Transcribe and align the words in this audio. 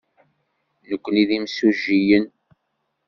Nekkni 0.89 1.23
d 1.27 1.29
imsujjiyen. 1.37 2.25